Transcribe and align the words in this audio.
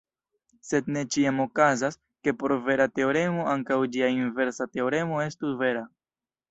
Sed 0.69 0.87
ne 0.95 1.03
ĉiam 1.15 1.41
okazas, 1.43 1.99
ke 2.27 2.35
por 2.39 2.57
vera 2.71 2.89
teoremo 2.97 3.47
ankaŭ 3.55 3.81
ĝia 3.97 4.13
inversa 4.19 4.73
teoremo 4.77 5.25
estu 5.29 5.59
vera. 5.63 5.91